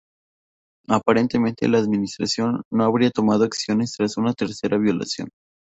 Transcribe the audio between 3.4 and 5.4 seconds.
acciones tras una tercera violación.